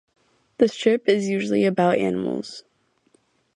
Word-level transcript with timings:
The 0.57 0.67
strip 0.67 1.07
is 1.07 1.27
usually 1.29 1.63
about 1.63 1.99
animals. 1.99 2.63